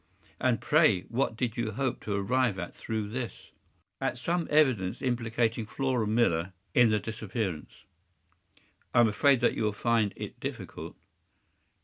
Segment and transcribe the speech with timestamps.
[0.39, 3.51] And pray what did you hope to arrive at through this?”
[4.01, 7.85] “At some evidence implicating Flora Millar in the disappearance.”
[8.95, 10.95] “I am afraid that you will find it difficult.